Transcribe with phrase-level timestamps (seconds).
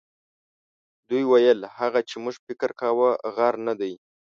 [1.07, 3.93] دوی ویل هغه چې موږ فکر کاوه غر نه دی.